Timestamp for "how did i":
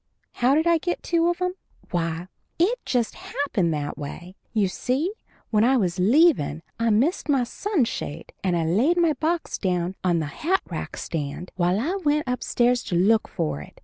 0.31-0.79